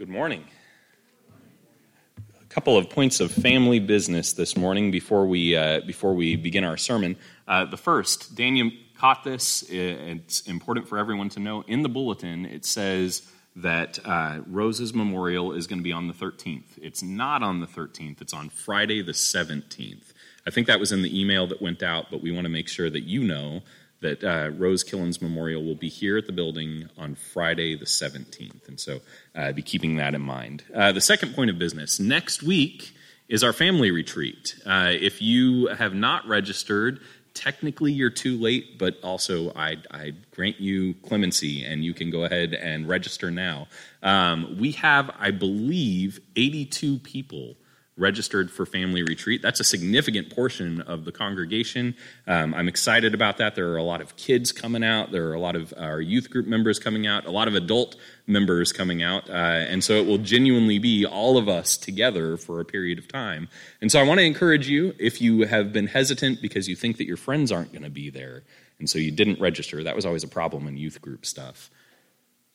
[0.00, 0.46] Good morning.
[2.40, 6.64] A couple of points of family business this morning before we uh, before we begin
[6.64, 7.18] our sermon.
[7.46, 9.62] Uh, the first, Daniel caught this.
[9.68, 11.64] It's important for everyone to know.
[11.68, 16.14] In the bulletin, it says that uh, Rose's memorial is going to be on the
[16.14, 16.78] 13th.
[16.80, 18.22] It's not on the 13th.
[18.22, 20.14] It's on Friday the 17th.
[20.46, 22.68] I think that was in the email that went out, but we want to make
[22.68, 23.60] sure that you know
[24.00, 28.66] that uh, Rose Killen's memorial will be here at the building on Friday the 17th.
[28.68, 29.00] And so
[29.34, 30.64] uh, be keeping that in mind.
[30.74, 32.94] Uh, the second point of business next week
[33.28, 34.56] is our family retreat.
[34.66, 37.00] Uh, if you have not registered,
[37.34, 42.24] technically you're too late, but also I, I, grant you clemency and you can go
[42.24, 43.68] ahead and register now.
[44.02, 47.54] Um, we have, I believe, 82 people
[48.00, 49.42] registered for family retreat.
[49.42, 51.94] That's a significant portion of the congregation.
[52.26, 53.54] Um, I'm excited about that.
[53.54, 55.12] There are a lot of kids coming out.
[55.12, 57.96] There are a lot of our youth group members coming out, a lot of adult
[58.26, 59.28] members coming out.
[59.28, 63.06] Uh, and so it will genuinely be all of us together for a period of
[63.06, 63.48] time.
[63.80, 66.96] And so I want to encourage you if you have been hesitant because you think
[66.96, 68.42] that your friends aren't going to be there,
[68.78, 71.70] and so you didn't register, that was always a problem in youth group stuff.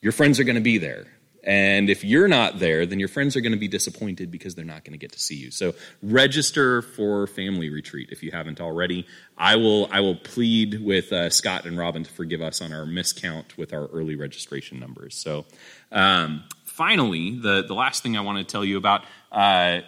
[0.00, 1.06] Your friends are going to be there.
[1.46, 4.64] And if you're not there, then your friends are going to be disappointed because they're
[4.64, 5.52] not going to get to see you.
[5.52, 9.06] So register for family retreat if you haven't already.
[9.38, 12.84] I will I will plead with uh, Scott and Robin to forgive us on our
[12.84, 15.14] miscount with our early registration numbers.
[15.14, 15.46] So
[15.92, 19.04] um, finally, the the last thing I want to tell you about.
[19.30, 19.80] Uh,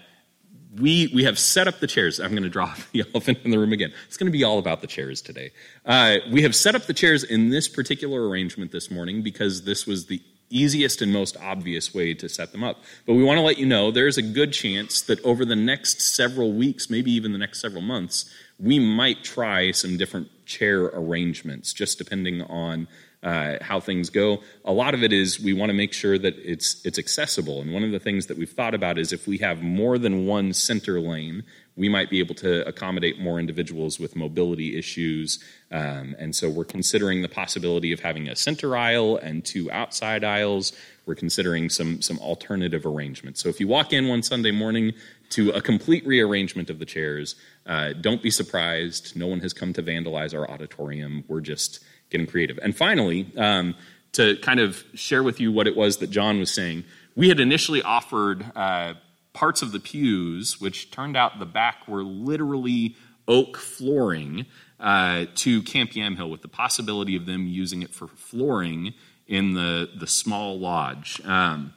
[0.79, 2.21] we, we have set up the chairs.
[2.21, 3.91] I'm going to drop the elephant in the room again.
[4.07, 5.51] It's going to be all about the chairs today.
[5.87, 9.87] Uh, we have set up the chairs in this particular arrangement this morning because this
[9.87, 12.79] was the easiest and most obvious way to set them up.
[13.07, 16.01] But we want to let you know there's a good chance that over the next
[16.01, 21.73] several weeks, maybe even the next several months, we might try some different chair arrangements,
[21.73, 22.89] just depending on
[23.23, 24.43] uh, how things go.
[24.65, 27.61] A lot of it is we want to make sure that it's it's accessible.
[27.61, 30.27] And one of the things that we've thought about is if we have more than
[30.27, 31.43] one center lane,
[31.79, 35.39] we might be able to accommodate more individuals with mobility issues.
[35.71, 40.25] Um, and so we're considering the possibility of having a center aisle and two outside
[40.25, 40.73] aisles.
[41.07, 43.41] We're considering some, some alternative arrangements.
[43.41, 44.93] So if you walk in one Sunday morning
[45.31, 49.17] to a complete rearrangement of the chairs, uh, don't be surprised.
[49.17, 51.25] No one has come to vandalize our auditorium.
[51.29, 52.59] We're just getting creative.
[52.63, 53.75] And finally, um,
[54.13, 57.41] to kind of share with you what it was that John was saying, we had
[57.41, 58.45] initially offered.
[58.57, 58.95] Uh,
[59.35, 62.97] parts of the pews, which turned out the back were literally
[63.29, 64.47] oak flooring,
[64.81, 68.95] uh, to Camp Yamhill with the possibility of them using it for flooring
[69.29, 71.21] in the, the small lodge.
[71.25, 71.73] Um,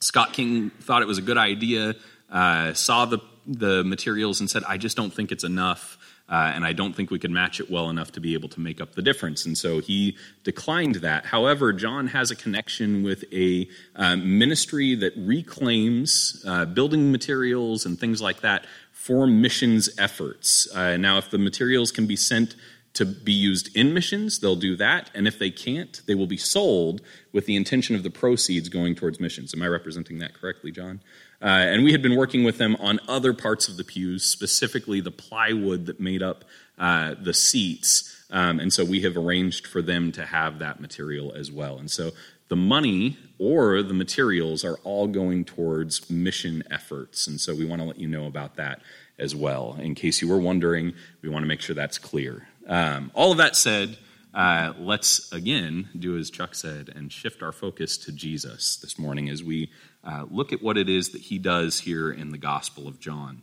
[0.00, 1.94] Scott King thought it was a good idea,
[2.30, 5.97] uh, saw the, the materials and said, I just don't think it's enough.
[6.28, 8.60] Uh, and I don't think we could match it well enough to be able to
[8.60, 9.46] make up the difference.
[9.46, 11.24] And so he declined that.
[11.24, 17.98] However, John has a connection with a um, ministry that reclaims uh, building materials and
[17.98, 20.68] things like that for missions efforts.
[20.74, 22.56] Uh, now, if the materials can be sent
[22.94, 25.10] to be used in missions, they'll do that.
[25.14, 27.00] And if they can't, they will be sold
[27.32, 29.54] with the intention of the proceeds going towards missions.
[29.54, 31.00] Am I representing that correctly, John?
[31.40, 35.00] Uh, and we had been working with them on other parts of the pews, specifically
[35.00, 36.44] the plywood that made up
[36.78, 38.24] uh, the seats.
[38.30, 41.78] Um, and so we have arranged for them to have that material as well.
[41.78, 42.10] And so
[42.48, 47.26] the money or the materials are all going towards mission efforts.
[47.26, 48.80] And so we want to let you know about that
[49.18, 49.76] as well.
[49.78, 52.48] In case you were wondering, we want to make sure that's clear.
[52.68, 53.96] Um, all of that said,
[54.34, 59.30] uh, let's again do as Chuck said and shift our focus to Jesus this morning
[59.30, 59.70] as we
[60.04, 63.42] uh, look at what it is that he does here in the Gospel of John.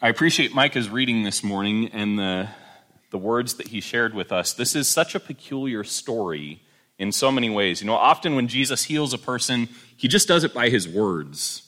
[0.00, 2.48] I appreciate Micah's reading this morning and the,
[3.10, 4.52] the words that he shared with us.
[4.52, 6.60] This is such a peculiar story
[6.98, 7.80] in so many ways.
[7.80, 11.62] You know, often when Jesus heals a person, he just does it by his words.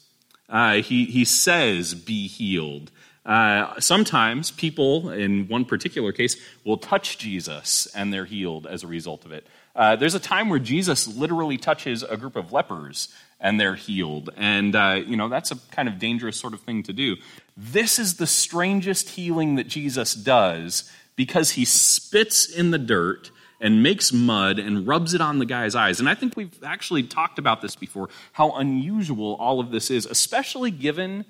[0.48, 2.90] Uh, he, he says, Be healed.
[3.24, 8.86] Uh, sometimes people, in one particular case, will touch Jesus and they're healed as a
[8.86, 9.46] result of it.
[9.74, 13.08] Uh, there's a time where Jesus literally touches a group of lepers
[13.40, 14.30] and they're healed.
[14.36, 17.16] And, uh, you know, that's a kind of dangerous sort of thing to do.
[17.56, 23.30] This is the strangest healing that Jesus does because he spits in the dirt
[23.60, 25.98] and makes mud and rubs it on the guy's eyes.
[25.98, 30.06] And I think we've actually talked about this before how unusual all of this is,
[30.06, 31.24] especially given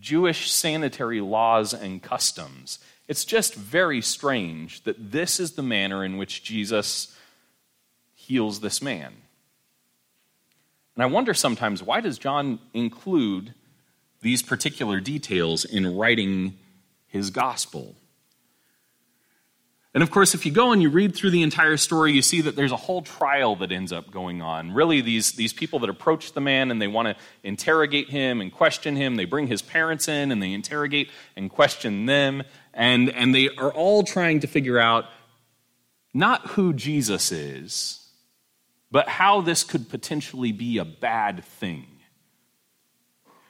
[0.00, 2.78] Jewish sanitary laws and customs.
[3.06, 7.16] It's just very strange that this is the manner in which Jesus
[8.14, 9.14] heals this man.
[10.94, 13.54] And I wonder sometimes why does John include
[14.20, 16.58] these particular details in writing
[17.06, 17.94] his gospel?
[19.94, 22.42] And of course, if you go and you read through the entire story, you see
[22.42, 24.72] that there's a whole trial that ends up going on.
[24.72, 28.52] Really, these, these people that approach the man and they want to interrogate him and
[28.52, 32.42] question him, they bring his parents in and they interrogate and question them.
[32.74, 35.06] And, and they are all trying to figure out
[36.12, 38.06] not who Jesus is,
[38.90, 41.86] but how this could potentially be a bad thing.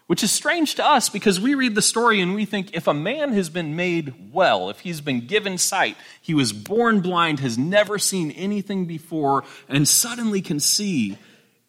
[0.09, 2.95] Which is strange to us because we read the story and we think if a
[2.95, 7.59] man has been made well, if he's been given sight, he was born blind, has
[7.59, 11.19] never seen anything before, and suddenly can see,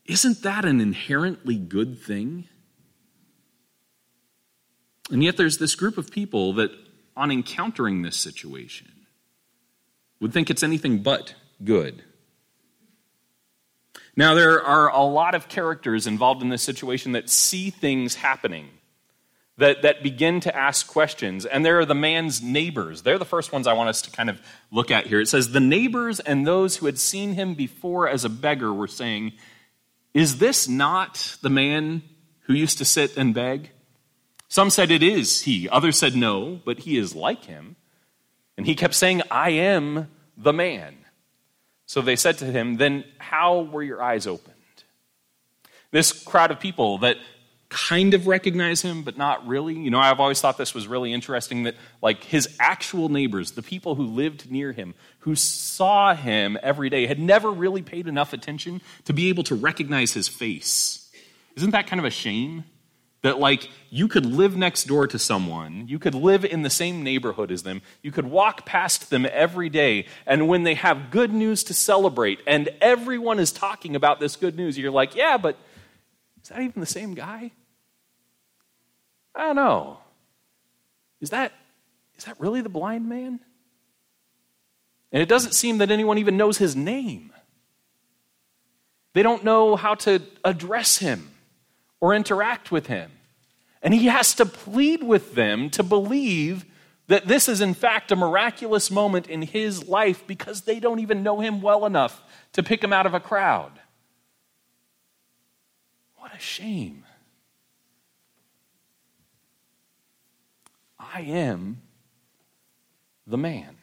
[0.06, 2.48] isn't that an inherently good thing?
[5.12, 6.72] And yet there's this group of people that,
[7.18, 8.90] on encountering this situation,
[10.22, 12.04] would think it's anything but good.
[14.20, 18.68] Now, there are a lot of characters involved in this situation that see things happening,
[19.56, 21.46] that, that begin to ask questions.
[21.46, 23.02] And there are the man's neighbors.
[23.02, 25.22] They're the first ones I want us to kind of look at here.
[25.22, 28.90] It says, The neighbors and those who had seen him before as a beggar were
[28.90, 29.32] saying,
[30.14, 32.04] Is this not the man
[32.42, 33.70] who used to sit and beg?
[34.50, 35.70] Some said it is he.
[35.70, 37.78] Others said no, but he is like him.
[38.58, 40.99] And he kept saying, I am the man.
[41.90, 44.54] So they said to him, Then how were your eyes opened?
[45.90, 47.18] This crowd of people that
[47.70, 49.74] kind of recognize him, but not really.
[49.74, 53.64] You know, I've always thought this was really interesting that, like, his actual neighbors, the
[53.64, 58.34] people who lived near him, who saw him every day, had never really paid enough
[58.34, 61.12] attention to be able to recognize his face.
[61.56, 62.66] Isn't that kind of a shame?
[63.22, 67.04] That, like, you could live next door to someone, you could live in the same
[67.04, 71.34] neighborhood as them, you could walk past them every day, and when they have good
[71.34, 75.58] news to celebrate, and everyone is talking about this good news, you're like, yeah, but
[76.42, 77.52] is that even the same guy?
[79.36, 79.98] I don't know.
[81.20, 81.52] Is that,
[82.18, 83.42] is that really the blind man?
[85.12, 87.34] And it doesn't seem that anyone even knows his name.
[89.14, 91.32] They don't know how to address him
[92.02, 93.12] or interact with him.
[93.82, 96.66] And he has to plead with them to believe
[97.08, 101.24] that this is, in fact, a miraculous moment in his life because they don't even
[101.24, 102.22] know him well enough
[102.54, 103.72] to pick him out of a crowd.
[106.18, 107.06] What a shame.
[111.00, 111.82] I am
[113.26, 113.78] the man.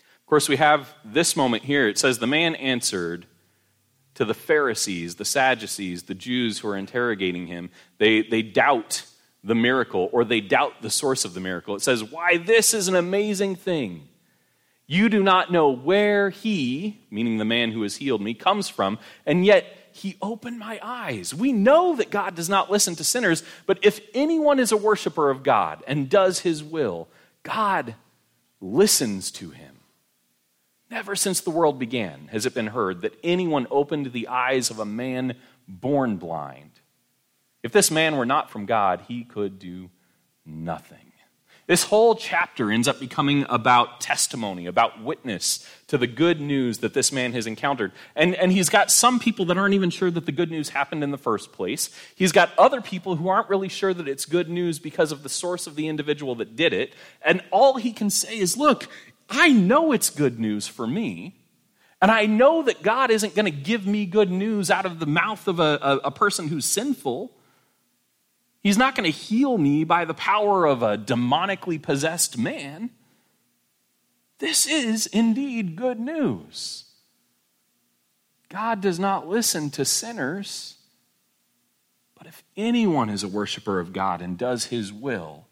[0.00, 1.86] Of course, we have this moment here.
[1.86, 3.26] It says, The man answered,
[4.14, 7.70] to the Pharisees, the Sadducees, the Jews who are interrogating him.
[7.98, 9.04] They, they doubt
[9.44, 11.74] the miracle or they doubt the source of the miracle.
[11.74, 14.08] It says, Why, this is an amazing thing.
[14.86, 18.98] You do not know where he, meaning the man who has healed me, comes from,
[19.24, 21.34] and yet he opened my eyes.
[21.34, 25.30] We know that God does not listen to sinners, but if anyone is a worshiper
[25.30, 27.08] of God and does his will,
[27.42, 27.94] God
[28.60, 29.71] listens to him.
[30.92, 34.78] Never since the world began has it been heard that anyone opened the eyes of
[34.78, 35.36] a man
[35.66, 36.70] born blind.
[37.62, 39.88] If this man were not from God, he could do
[40.44, 40.98] nothing.
[41.66, 46.92] This whole chapter ends up becoming about testimony, about witness to the good news that
[46.92, 47.92] this man has encountered.
[48.14, 51.02] And, and he's got some people that aren't even sure that the good news happened
[51.02, 51.88] in the first place.
[52.14, 55.30] He's got other people who aren't really sure that it's good news because of the
[55.30, 56.94] source of the individual that did it.
[57.24, 58.88] And all he can say is, look,
[59.28, 61.36] I know it's good news for me.
[62.00, 65.06] And I know that God isn't going to give me good news out of the
[65.06, 67.32] mouth of a, a, a person who's sinful.
[68.60, 72.90] He's not going to heal me by the power of a demonically possessed man.
[74.38, 76.86] This is indeed good news.
[78.48, 80.78] God does not listen to sinners.
[82.16, 85.46] But if anyone is a worshiper of God and does his will,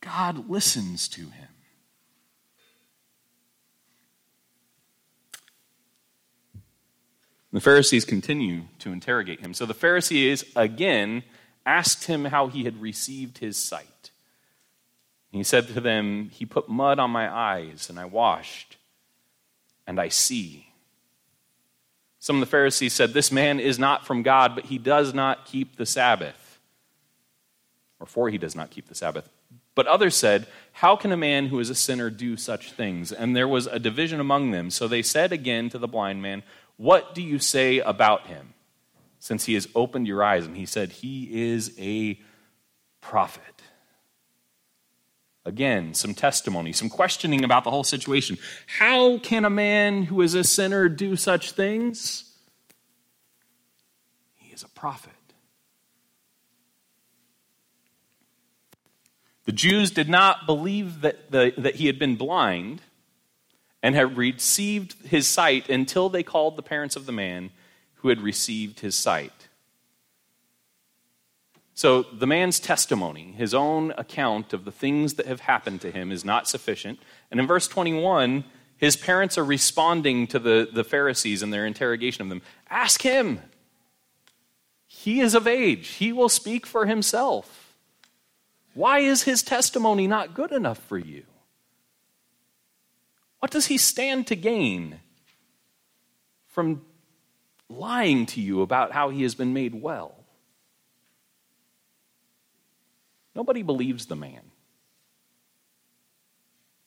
[0.00, 1.48] God listens to him.
[7.52, 9.54] The Pharisees continue to interrogate him.
[9.54, 11.22] So the Pharisees again
[11.64, 14.10] asked him how he had received his sight.
[15.30, 18.76] he said to them, He put mud on my eyes, and I washed,
[19.86, 20.68] and I see.
[22.18, 25.46] Some of the Pharisees said, This man is not from God, but he does not
[25.46, 26.58] keep the Sabbath.
[28.00, 29.28] Or for he does not keep the Sabbath.
[29.74, 33.12] But others said, How can a man who is a sinner do such things?
[33.12, 34.70] And there was a division among them.
[34.70, 36.42] So they said again to the blind man,
[36.78, 38.54] what do you say about him?
[39.18, 40.46] Since he has opened your eyes.
[40.46, 42.18] And he said, He is a
[43.00, 43.42] prophet.
[45.44, 48.38] Again, some testimony, some questioning about the whole situation.
[48.66, 52.32] How can a man who is a sinner do such things?
[54.36, 55.12] He is a prophet.
[59.46, 62.82] The Jews did not believe that, the, that he had been blind
[63.82, 67.50] and had received his sight until they called the parents of the man
[67.96, 69.48] who had received his sight.
[71.74, 76.10] So the man's testimony, his own account of the things that have happened to him,
[76.10, 76.98] is not sufficient.
[77.30, 78.42] And in verse 21,
[78.76, 82.42] his parents are responding to the, the Pharisees in their interrogation of them.
[82.68, 83.40] Ask him.
[84.88, 87.76] He is of age, he will speak for himself.
[88.74, 91.24] Why is his testimony not good enough for you?
[93.40, 95.00] What does he stand to gain
[96.46, 96.82] from
[97.68, 100.14] lying to you about how he has been made well?
[103.34, 104.42] Nobody believes the man.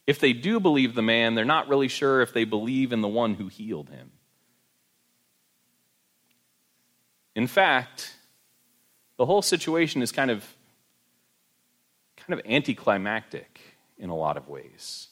[0.06, 3.08] If they do believe the man, they're not really sure if they believe in the
[3.08, 4.12] one who healed him.
[7.36, 8.14] In fact,
[9.18, 10.46] the whole situation is kind of
[12.18, 13.62] kind of anticlimactic
[13.98, 15.08] in a lot of ways.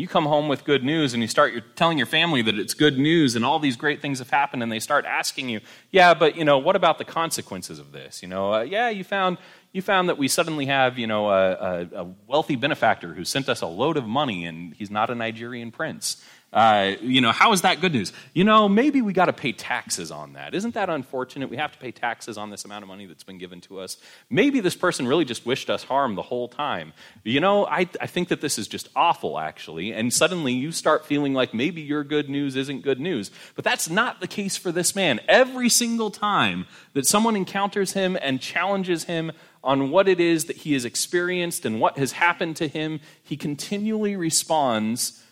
[0.00, 2.98] You come home with good news and you start telling your family that it's good
[2.98, 6.36] news and all these great things have happened, and they start asking you, yeah, but
[6.36, 8.22] you know, what about the consequences of this?
[8.22, 9.36] You know, uh, yeah, you found
[9.72, 13.50] you found that we suddenly have you know a, a, a wealthy benefactor who sent
[13.50, 16.24] us a load of money, and he's not a Nigerian prince.
[16.52, 18.12] Uh, you know, how is that good news?
[18.34, 20.52] You know, maybe we got to pay taxes on that.
[20.52, 21.48] Isn't that unfortunate?
[21.48, 23.98] We have to pay taxes on this amount of money that's been given to us.
[24.28, 26.92] Maybe this person really just wished us harm the whole time.
[27.22, 29.92] You know, I, I think that this is just awful, actually.
[29.92, 33.30] And suddenly you start feeling like maybe your good news isn't good news.
[33.54, 35.20] But that's not the case for this man.
[35.28, 39.30] Every single time that someone encounters him and challenges him
[39.62, 43.36] on what it is that he has experienced and what has happened to him, he
[43.36, 45.22] continually responds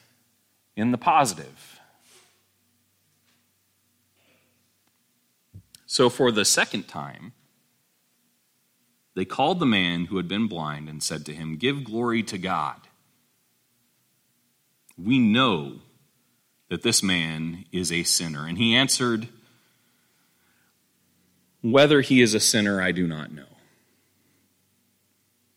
[0.78, 1.80] in the positive.
[5.86, 7.32] So, for the second time,
[9.16, 12.38] they called the man who had been blind and said to him, Give glory to
[12.38, 12.76] God.
[14.96, 15.80] We know
[16.68, 18.46] that this man is a sinner.
[18.46, 19.28] And he answered,
[21.60, 23.46] Whether he is a sinner, I do not know.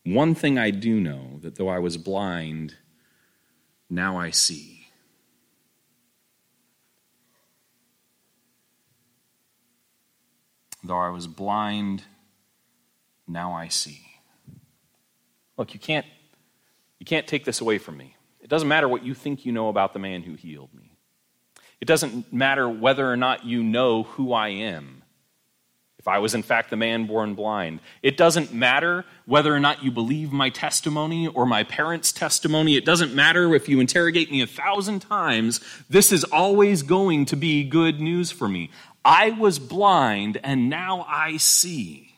[0.04, 2.74] One thing I do know that though I was blind,
[3.88, 4.81] now I see.
[10.84, 12.02] Though I was blind,
[13.26, 14.00] now I see.
[15.56, 16.06] Look, you can't,
[16.98, 18.16] you can't take this away from me.
[18.40, 20.96] It doesn't matter what you think you know about the man who healed me.
[21.80, 25.02] It doesn't matter whether or not you know who I am
[26.02, 27.78] if I was in fact the man born blind.
[28.02, 32.74] It doesn't matter whether or not you believe my testimony or my parents' testimony.
[32.74, 35.60] It doesn't matter if you interrogate me a thousand times.
[35.88, 38.70] This is always going to be good news for me.
[39.04, 42.11] I was blind and now I see.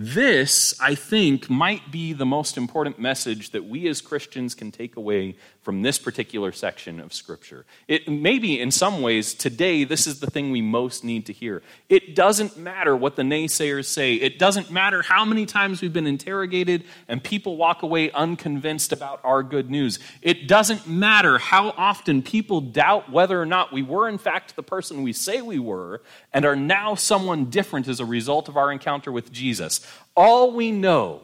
[0.00, 4.94] This, I think, might be the most important message that we as Christians can take
[4.94, 5.34] away
[5.68, 7.66] from this particular section of Scripture.
[7.88, 11.62] It maybe in some ways today this is the thing we most need to hear.
[11.88, 14.14] It doesn't matter what the naysayers say.
[14.14, 19.20] It doesn't matter how many times we've been interrogated and people walk away unconvinced about
[19.24, 19.98] our good news.
[20.22, 24.62] It doesn't matter how often people doubt whether or not we were in fact the
[24.62, 26.02] person we say we were
[26.32, 29.87] and are now someone different as a result of our encounter with Jesus.
[30.16, 31.22] All we know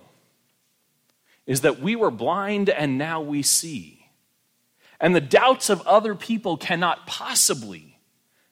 [1.47, 4.07] is that we were blind and now we see.
[5.01, 7.99] And the doubts of other people cannot possibly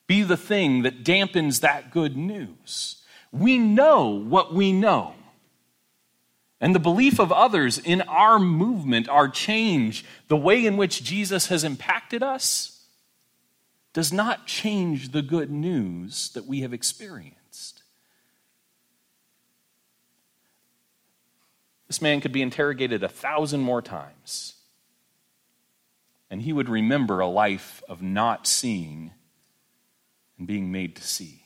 [0.07, 3.03] be the thing that dampens that good news.
[3.31, 5.15] We know what we know.
[6.61, 11.47] And the belief of others in our movement, our change, the way in which Jesus
[11.49, 12.85] has impacted us,
[13.93, 17.39] does not change the good news that we have experienced.
[21.93, 24.55] This man could be interrogated a thousand more times
[26.31, 29.13] and he would remember a life of not seeing
[30.39, 31.43] and being made to see.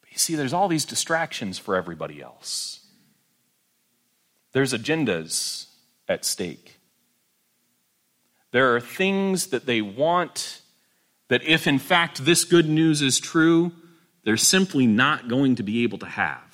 [0.00, 2.80] But you see, there's all these distractions for everybody else.
[4.52, 5.66] There's agendas
[6.08, 6.78] at stake.
[8.52, 10.62] There are things that they want
[11.28, 13.72] that, if in fact this good news is true,
[14.24, 16.49] they're simply not going to be able to have.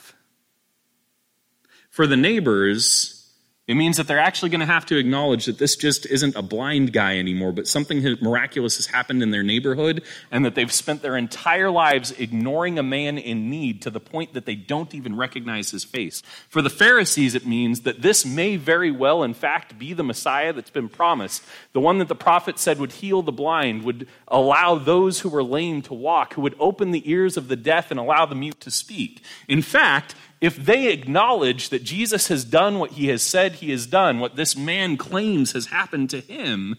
[1.97, 3.27] For the neighbors,
[3.67, 6.43] it means that they're actually going to have to acknowledge that this just isn't a
[6.43, 11.01] blind guy anymore, but something miraculous has happened in their neighborhood, and that they've spent
[11.01, 15.17] their entire lives ignoring a man in need to the point that they don't even
[15.17, 16.23] recognize his face.
[16.51, 20.53] For the Pharisees, it means that this may very well, in fact, be the Messiah
[20.53, 24.75] that's been promised, the one that the prophet said would heal the blind, would allow
[24.75, 27.99] those who were lame to walk, who would open the ears of the deaf and
[27.99, 29.23] allow the mute to speak.
[29.49, 33.87] In fact, if they acknowledge that Jesus has done what he has said he has
[33.87, 36.77] done, what this man claims has happened to him,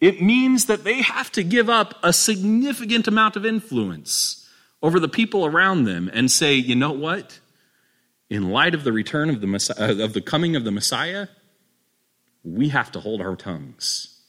[0.00, 4.48] it means that they have to give up a significant amount of influence
[4.82, 7.38] over the people around them and say, you know what?
[8.28, 11.28] In light of the return of the, Messiah, uh, of the coming of the Messiah,
[12.42, 14.20] we have to hold our tongues.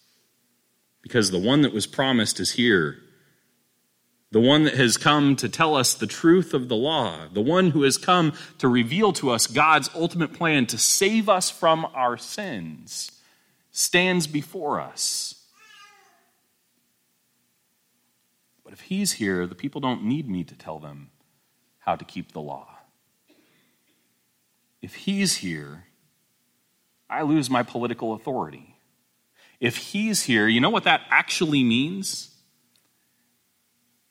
[1.02, 3.00] Because the one that was promised is here.
[4.34, 7.28] The one that has come to tell us the truth of the law.
[7.32, 11.52] The one who has come to reveal to us God's ultimate plan to save us
[11.52, 13.12] from our sins
[13.72, 15.36] stands before us.
[18.64, 21.12] But if he's here, the people don't need me to tell them
[21.78, 22.80] how to keep the law.
[24.82, 25.84] If he's here,
[27.08, 28.78] I lose my political authority.
[29.60, 32.33] If he's here, you know what that actually means?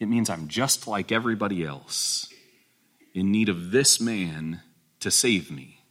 [0.02, 2.28] It means I'm just like everybody else,
[3.14, 4.60] in need of this man
[5.00, 5.84] to save me.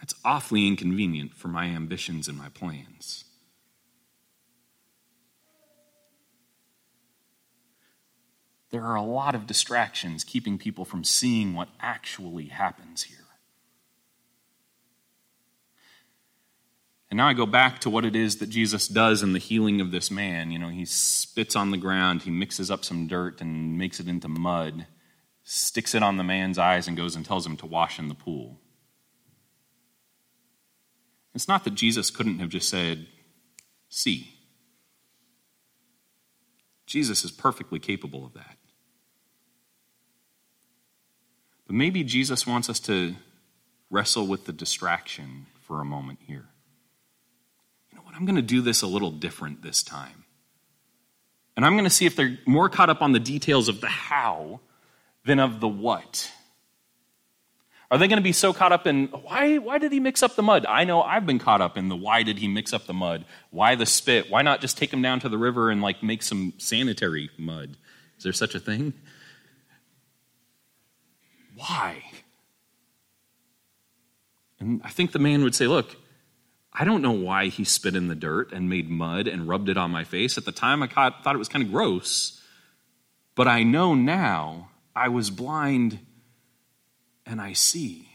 [0.00, 3.24] That's awfully inconvenient for my ambitions and my plans.
[8.70, 13.19] there are a lot of distractions keeping people from seeing what actually happens here.
[17.10, 19.80] And now I go back to what it is that Jesus does in the healing
[19.80, 20.52] of this man.
[20.52, 24.06] You know, he spits on the ground, he mixes up some dirt and makes it
[24.06, 24.86] into mud,
[25.42, 28.14] sticks it on the man's eyes, and goes and tells him to wash in the
[28.14, 28.60] pool.
[31.34, 33.06] It's not that Jesus couldn't have just said,
[33.88, 34.36] See.
[36.86, 38.56] Jesus is perfectly capable of that.
[41.66, 43.14] But maybe Jesus wants us to
[43.90, 46.49] wrestle with the distraction for a moment here.
[48.20, 50.26] I'm going to do this a little different this time.
[51.56, 53.88] And I'm going to see if they're more caught up on the details of the
[53.88, 54.60] how
[55.24, 56.30] than of the what.
[57.90, 60.36] Are they going to be so caught up in why, why did he mix up
[60.36, 60.66] the mud?
[60.66, 63.24] I know I've been caught up in the why did he mix up the mud?
[63.48, 64.28] Why the spit?
[64.28, 67.78] Why not just take him down to the river and like make some sanitary mud?
[68.18, 68.92] Is there such a thing?
[71.56, 72.02] Why?
[74.58, 75.96] And I think the man would say, Look,
[76.72, 79.76] I don't know why he spit in the dirt and made mud and rubbed it
[79.76, 80.38] on my face.
[80.38, 82.40] At the time, I thought it was kind of gross.
[83.34, 85.98] But I know now I was blind
[87.26, 88.08] and I see.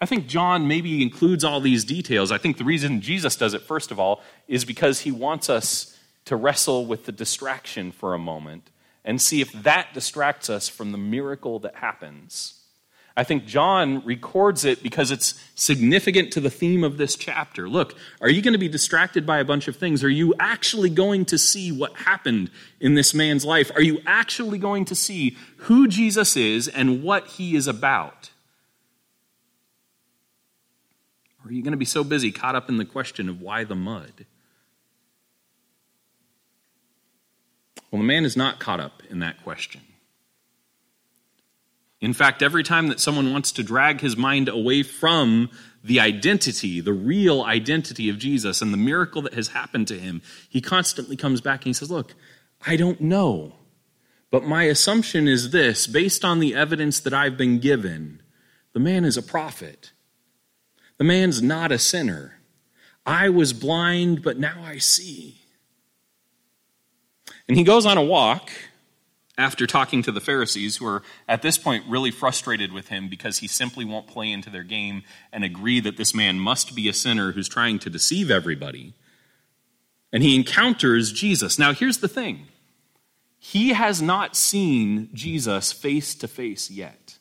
[0.00, 2.32] I think John maybe includes all these details.
[2.32, 5.98] I think the reason Jesus does it, first of all, is because he wants us
[6.26, 8.70] to wrestle with the distraction for a moment
[9.04, 12.63] and see if that distracts us from the miracle that happens.
[13.16, 17.68] I think John records it because it's significant to the theme of this chapter.
[17.68, 20.02] Look, are you going to be distracted by a bunch of things?
[20.02, 22.50] Are you actually going to see what happened
[22.80, 23.70] in this man's life?
[23.76, 28.30] Are you actually going to see who Jesus is and what he is about?
[31.44, 33.62] Or are you going to be so busy caught up in the question of why
[33.62, 34.26] the mud?
[37.92, 39.82] Well, the man is not caught up in that question.
[42.04, 45.48] In fact, every time that someone wants to drag his mind away from
[45.82, 50.20] the identity, the real identity of Jesus and the miracle that has happened to him,
[50.46, 52.14] he constantly comes back and he says, Look,
[52.66, 53.54] I don't know.
[54.30, 58.20] But my assumption is this based on the evidence that I've been given,
[58.74, 59.92] the man is a prophet.
[60.98, 62.38] The man's not a sinner.
[63.06, 65.40] I was blind, but now I see.
[67.48, 68.50] And he goes on a walk
[69.36, 73.38] after talking to the Pharisees, who are at this point really frustrated with him because
[73.38, 76.92] he simply won't play into their game and agree that this man must be a
[76.92, 78.94] sinner who's trying to deceive everybody.
[80.12, 81.58] And he encounters Jesus.
[81.58, 82.46] Now, here's the thing
[83.38, 87.18] he has not seen Jesus face to face yet.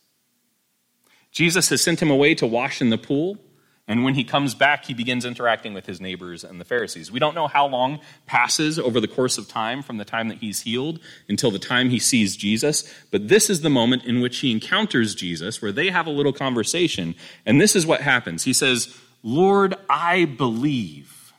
[1.32, 3.39] Jesus has sent him away to wash in the pool.
[3.86, 7.12] And when he comes back, he begins interacting with his neighbors and the Pharisees.
[7.12, 10.38] We don't know how long passes over the course of time from the time that
[10.38, 14.39] he's healed until the time he sees Jesus, but this is the moment in which
[14.39, 17.13] he encounters Jesus, where they have a little conversation.
[17.46, 18.46] And this is what happens.
[18.46, 21.34] He says, Lord, I believe.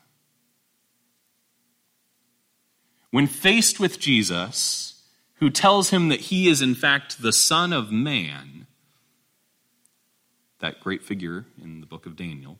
[3.10, 5.02] When faced with Jesus,
[5.36, 8.63] who tells him that he is in fact the Son of Man,
[10.60, 12.58] that great figure in the book of Daniel.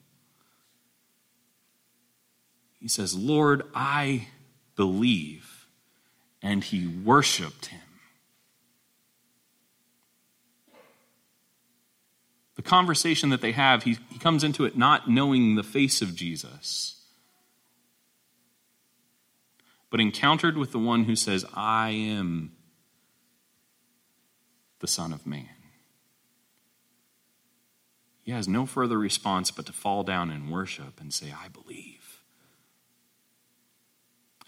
[2.81, 4.29] He says, Lord, I
[4.77, 5.67] believe.
[6.43, 7.81] And he worshiped him.
[12.57, 16.15] The conversation that they have, he, he comes into it not knowing the face of
[16.15, 17.03] Jesus,
[19.91, 22.53] but encountered with the one who says, I am
[24.81, 25.49] the Son of Man.
[28.25, 32.23] He has no further response but to fall down and worship and say, I believe.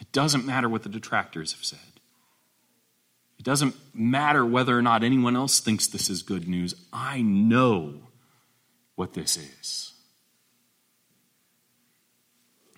[0.01, 2.01] It doesn't matter what the detractors have said.
[3.39, 6.75] It doesn't matter whether or not anyone else thinks this is good news.
[6.91, 7.95] I know
[8.95, 9.93] what this is.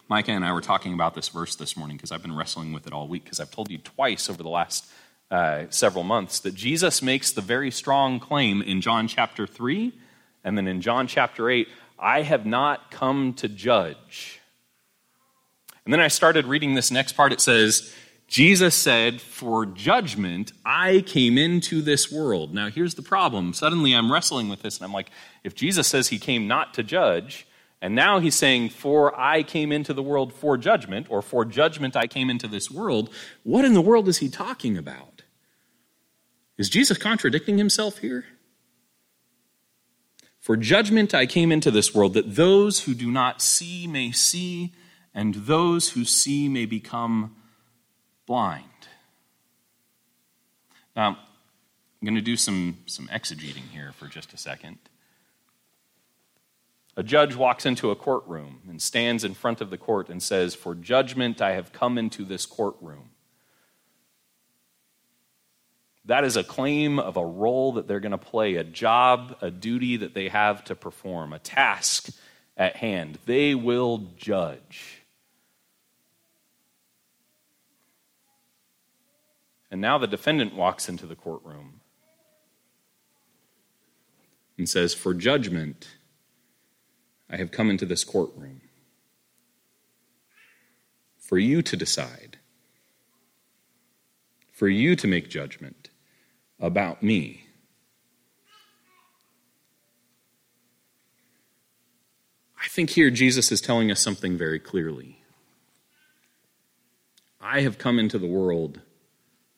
[0.09, 2.89] Micah and I were talking about this verse this morning because I've been wrestling with
[2.89, 4.91] it all week because I've told you twice over the last
[5.31, 9.93] uh, several months that Jesus makes the very strong claim in John chapter 3
[10.49, 14.41] and then in John chapter 8 I have not come to judge.
[15.85, 17.33] And then I started reading this next part.
[17.33, 17.95] It says,
[18.29, 22.55] Jesus said, For judgment I came into this world.
[22.55, 23.53] Now, here's the problem.
[23.53, 25.11] Suddenly I'm wrestling with this, and I'm like,
[25.45, 27.47] if Jesus says he came not to judge,
[27.83, 31.95] and now he's saying, For I came into the world for judgment, or for judgment
[31.95, 33.11] I came into this world,
[33.43, 35.23] what in the world is he talking about?
[36.57, 38.25] Is Jesus contradicting himself here?
[40.41, 44.73] For judgment I came into this world, that those who do not see may see,
[45.15, 47.37] and those who see may become
[48.27, 48.65] blind.
[50.95, 51.19] Now,
[52.01, 54.79] I'm going to do some, some exegeting here for just a second.
[56.97, 60.55] A judge walks into a courtroom and stands in front of the court and says,
[60.55, 63.11] For judgment I have come into this courtroom.
[66.09, 69.51] That is a claim of a role that they're going to play, a job, a
[69.51, 72.09] duty that they have to perform, a task
[72.57, 73.19] at hand.
[73.27, 75.03] They will judge.
[79.71, 81.81] And now the defendant walks into the courtroom
[84.57, 85.89] and says, For judgment,
[87.29, 88.63] I have come into this courtroom
[91.19, 92.39] for you to decide,
[94.51, 95.91] for you to make judgment
[96.61, 97.45] about me.
[102.61, 105.23] I think here Jesus is telling us something very clearly.
[107.41, 108.81] I have come into the world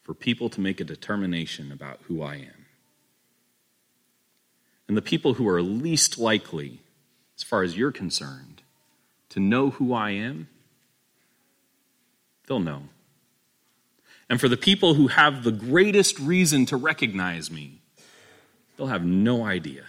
[0.03, 2.67] for people to make a determination about who I am.
[4.87, 6.81] And the people who are least likely
[7.41, 8.61] as far as you're concerned,
[9.31, 10.49] to know who I am,
[12.47, 12.83] they'll know.
[14.31, 17.81] And for the people who have the greatest reason to recognize me,
[18.77, 19.83] they'll have no idea.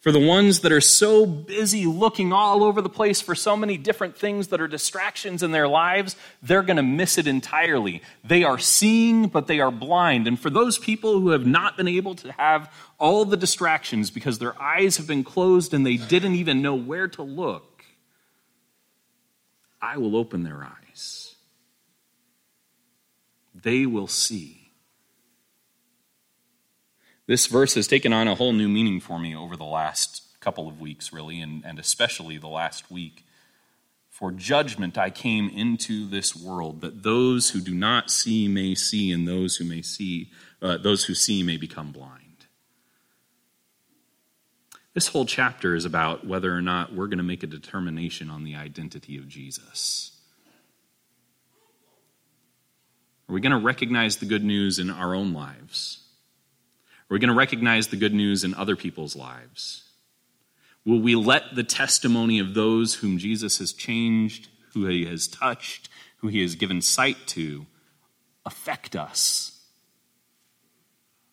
[0.00, 3.76] For the ones that are so busy looking all over the place for so many
[3.76, 8.02] different things that are distractions in their lives, they're going to miss it entirely.
[8.24, 10.26] They are seeing, but they are blind.
[10.26, 14.38] And for those people who have not been able to have all the distractions because
[14.38, 17.84] their eyes have been closed and they didn't even know where to look,
[19.82, 21.25] I will open their eyes.
[23.66, 24.70] They will see.
[27.26, 30.68] This verse has taken on a whole new meaning for me over the last couple
[30.68, 33.24] of weeks, really, and, and especially the last week.
[34.08, 39.10] For judgment I came into this world, that those who do not see may see,
[39.10, 40.30] and those who may see,
[40.62, 42.46] uh, those who see may become blind.
[44.94, 48.44] This whole chapter is about whether or not we're going to make a determination on
[48.44, 50.15] the identity of Jesus.
[53.28, 56.00] Are we going to recognize the good news in our own lives?
[57.10, 59.84] Are we going to recognize the good news in other people's lives?
[60.84, 65.88] Will we let the testimony of those whom Jesus has changed, who he has touched,
[66.18, 67.66] who he has given sight to,
[68.44, 69.60] affect us?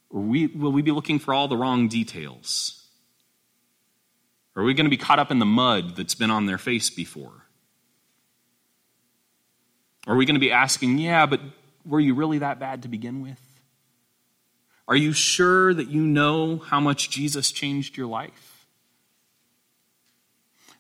[0.10, 2.84] Or will we be looking for all the wrong details?
[4.56, 6.90] Are we going to be caught up in the mud that's been on their face
[6.90, 7.46] before?
[10.06, 11.40] Are we going to be asking, yeah, but
[11.86, 13.40] were you really that bad to begin with?
[14.88, 18.68] Are you sure that you know how much Jesus changed your life?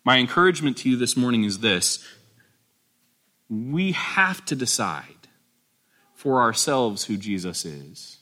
[0.03, 2.05] My encouragement to you this morning is this
[3.49, 5.27] we have to decide
[6.13, 8.17] for ourselves who Jesus is.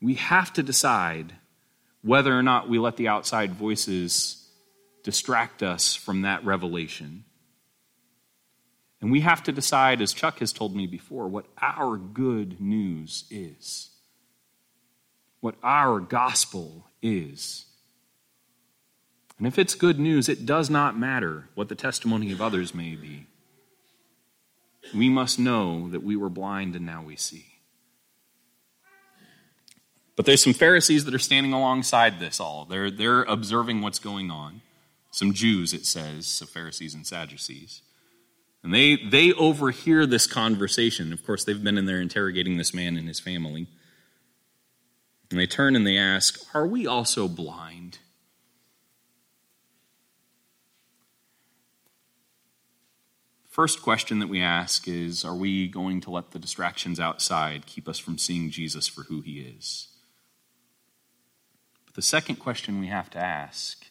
[0.00, 1.34] We have to decide
[2.02, 4.46] whether or not we let the outside voices
[5.02, 7.24] distract us from that revelation.
[9.04, 13.24] And we have to decide, as Chuck has told me before, what our good news
[13.30, 13.90] is,
[15.40, 17.66] what our gospel is.
[19.36, 22.94] And if it's good news, it does not matter what the testimony of others may
[22.94, 23.26] be.
[24.94, 27.44] We must know that we were blind and now we see.
[30.16, 32.64] But there's some Pharisees that are standing alongside this all.
[32.64, 34.62] They're, they're observing what's going on.
[35.10, 37.82] Some Jews, it says, so Pharisees and Sadducees.
[38.64, 41.12] And they, they overhear this conversation.
[41.12, 43.68] Of course, they've been in there interrogating this man and his family.
[45.30, 47.98] And they turn and they ask, Are we also blind?
[53.50, 57.86] First question that we ask is Are we going to let the distractions outside keep
[57.86, 59.88] us from seeing Jesus for who he is?
[61.84, 63.84] But the second question we have to ask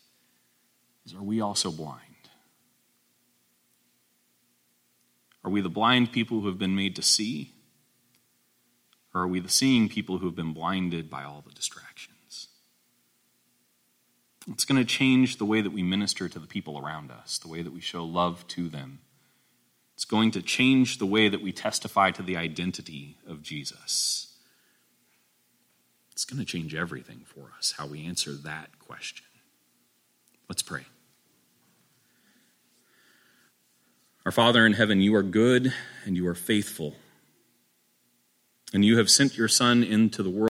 [1.06, 2.03] is Are we also blind?
[5.44, 7.54] Are we the blind people who have been made to see?
[9.14, 12.48] Or are we the seeing people who have been blinded by all the distractions?
[14.50, 17.48] It's going to change the way that we minister to the people around us, the
[17.48, 19.00] way that we show love to them.
[19.96, 24.36] It's going to change the way that we testify to the identity of Jesus.
[26.12, 29.26] It's going to change everything for us, how we answer that question.
[30.50, 30.86] Let's pray.
[34.26, 35.74] Our Father in heaven, you are good
[36.06, 36.96] and you are faithful.
[38.74, 40.42] And you have sent your Son into the world.